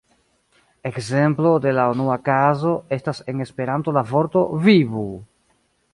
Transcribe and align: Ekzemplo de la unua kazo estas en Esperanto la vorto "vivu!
Ekzemplo 0.89 1.51
de 1.65 1.73
la 1.79 1.83
unua 1.91 2.17
kazo 2.29 2.73
estas 2.97 3.21
en 3.35 3.45
Esperanto 3.47 3.97
la 3.99 4.07
vorto 4.15 4.45
"vivu! 4.69 5.09